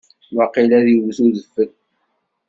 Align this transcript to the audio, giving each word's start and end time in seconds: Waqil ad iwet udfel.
Waqil 0.35 0.71
ad 0.77 0.85
iwet 0.95 1.17
udfel. 1.25 1.69